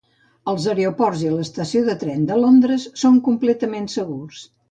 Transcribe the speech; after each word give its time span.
Els 0.53 0.63
aeroports 0.69 1.21
i 1.25 1.33
l'estació 1.33 1.83
de 1.91 1.95
tren 2.05 2.25
de 2.31 2.39
Londres 2.45 2.87
són 3.05 3.23
completament 3.29 3.89
segurs 3.99 4.43